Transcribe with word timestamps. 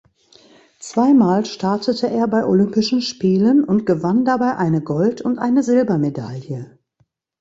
Zweimal 0.79 1.45
startete 1.45 2.07
er 2.09 2.27
bei 2.27 2.43
Olympischen 2.47 3.03
Spielen 3.03 3.63
und 3.63 3.85
gewann 3.85 4.25
dabei 4.25 4.57
eine 4.57 4.81
Gold- 4.81 5.21
und 5.21 5.37
eine 5.37 5.61
Silbermedaille. 5.61 6.79